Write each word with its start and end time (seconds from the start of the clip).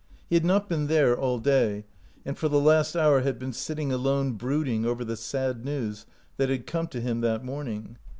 He 0.31 0.35
had 0.35 0.43
not 0.43 0.67
been 0.67 0.87
there 0.87 1.15
all 1.15 1.37
day, 1.37 1.85
and 2.25 2.35
for 2.35 2.49
the 2.49 2.59
last 2.59 2.95
hour 2.95 3.21
had 3.21 3.37
been 3.37 3.53
sitting 3.53 3.91
alone 3.93 4.31
brooding 4.31 4.83
over 4.83 5.05
the 5.05 5.15
sad 5.15 5.63
news 5.63 6.07
that 6.37 6.49
had 6.49 6.65
come 6.65 6.87
to 6.87 7.01
him 7.01 7.21
that 7.21 7.45
morning. 7.45 7.99